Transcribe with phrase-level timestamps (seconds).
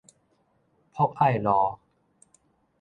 [0.93, 1.77] 博愛路